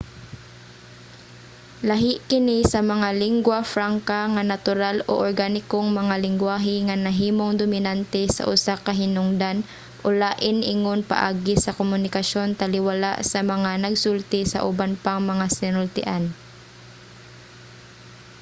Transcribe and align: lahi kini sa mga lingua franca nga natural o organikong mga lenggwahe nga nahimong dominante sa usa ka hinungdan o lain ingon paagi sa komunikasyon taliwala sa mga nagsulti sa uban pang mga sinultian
lahi 1.89 2.13
kini 2.29 2.57
sa 2.71 2.79
mga 2.91 3.09
lingua 3.23 3.59
franca 3.73 4.19
nga 4.33 4.43
natural 4.51 4.95
o 5.11 5.13
organikong 5.27 5.87
mga 5.99 6.15
lenggwahe 6.25 6.75
nga 6.87 6.95
nahimong 7.05 7.53
dominante 7.61 8.21
sa 8.37 8.43
usa 8.53 8.73
ka 8.85 8.91
hinungdan 9.01 9.57
o 10.05 10.07
lain 10.23 10.57
ingon 10.75 11.01
paagi 11.11 11.55
sa 11.63 11.75
komunikasyon 11.79 12.49
taliwala 12.59 13.11
sa 13.31 13.39
mga 13.51 13.71
nagsulti 13.83 14.39
sa 14.51 14.59
uban 14.69 14.93
pang 15.03 15.21
mga 15.31 15.45
sinultian 15.57 16.23